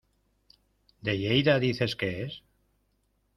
[1.05, 2.41] ¿De Lleida dices que es?